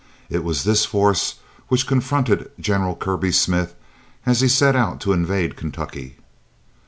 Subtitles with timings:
[0.31, 1.35] It was this force
[1.67, 3.75] which confronted General Kirby Smith
[4.25, 6.17] as he set out to invade Kentucky.